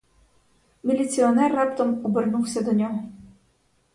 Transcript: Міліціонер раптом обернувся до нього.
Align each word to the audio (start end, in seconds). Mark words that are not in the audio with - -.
Міліціонер 0.83 1.51
раптом 1.53 2.05
обернувся 2.05 2.61
до 2.61 2.71
нього. 2.71 2.99